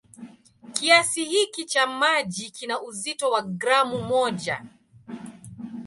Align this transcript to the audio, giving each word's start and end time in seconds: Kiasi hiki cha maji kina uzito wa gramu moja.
Kiasi 0.73 1.25
hiki 1.25 1.65
cha 1.65 1.87
maji 1.87 2.51
kina 2.51 2.81
uzito 2.81 3.31
wa 3.31 3.41
gramu 3.41 3.99
moja. 3.99 4.65